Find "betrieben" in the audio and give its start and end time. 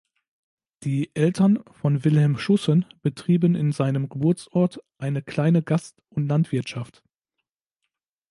3.03-3.53